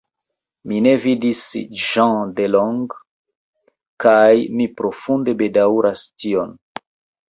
[0.69, 1.43] Mi ne vidis
[1.83, 2.99] Jean delonge,
[4.07, 4.25] kaj
[4.59, 6.63] mi profunde bedaŭras tion.